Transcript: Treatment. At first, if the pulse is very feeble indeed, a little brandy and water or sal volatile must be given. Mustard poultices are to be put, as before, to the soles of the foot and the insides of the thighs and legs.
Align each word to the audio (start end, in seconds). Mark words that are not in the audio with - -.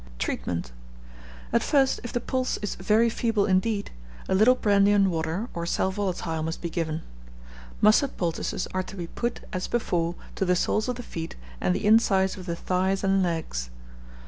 Treatment. 0.17 0.71
At 1.53 1.61
first, 1.61 1.99
if 2.03 2.11
the 2.11 2.19
pulse 2.19 2.57
is 2.63 2.73
very 2.73 3.07
feeble 3.07 3.45
indeed, 3.45 3.91
a 4.27 4.33
little 4.33 4.55
brandy 4.55 4.89
and 4.93 5.11
water 5.11 5.47
or 5.53 5.67
sal 5.67 5.91
volatile 5.91 6.41
must 6.41 6.59
be 6.59 6.71
given. 6.71 7.03
Mustard 7.81 8.17
poultices 8.17 8.65
are 8.73 8.81
to 8.81 8.95
be 8.95 9.05
put, 9.05 9.41
as 9.53 9.67
before, 9.67 10.15
to 10.33 10.43
the 10.43 10.55
soles 10.55 10.89
of 10.89 10.95
the 10.95 11.03
foot 11.03 11.35
and 11.61 11.75
the 11.75 11.85
insides 11.85 12.35
of 12.35 12.47
the 12.47 12.55
thighs 12.55 13.03
and 13.03 13.21
legs. 13.21 13.69